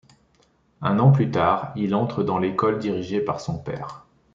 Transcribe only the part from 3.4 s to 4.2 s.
père.